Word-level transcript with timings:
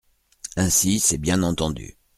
Ainsi, 0.55 0.99
c’est 0.99 1.19
bien 1.19 1.43
entendu… 1.43 1.95